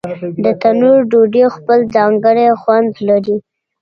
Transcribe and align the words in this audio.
د 0.43 0.45
تنور 0.61 0.99
ډوډۍ 1.11 1.43
خپل 1.55 1.79
ځانګړی 1.95 2.47
خوند 2.61 2.93
لري. 3.09 3.37